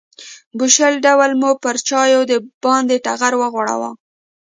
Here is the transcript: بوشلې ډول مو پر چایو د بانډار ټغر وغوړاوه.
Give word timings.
بوشلې 0.57 0.99
ډول 1.05 1.31
مو 1.41 1.51
پر 1.63 1.75
چایو 1.87 2.21
د 2.29 2.31
بانډار 2.63 2.99
ټغر 3.05 3.33
وغوړاوه. 3.37 3.89